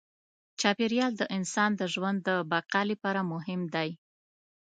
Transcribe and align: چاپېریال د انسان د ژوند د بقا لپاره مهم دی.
چاپېریال 0.59 1.13
د 1.17 1.23
انسان 1.37 1.71
د 1.75 1.81
ژوند 1.93 2.17
د 2.27 2.29
بقا 2.51 2.81
لپاره 2.91 3.21
مهم 3.33 3.61
دی. 3.75 3.89